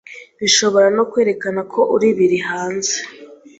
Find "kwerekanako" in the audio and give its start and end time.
1.11-1.79